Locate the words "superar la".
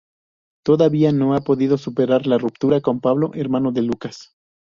1.77-2.39